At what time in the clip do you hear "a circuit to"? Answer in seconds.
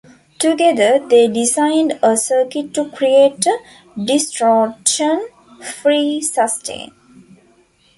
2.01-2.89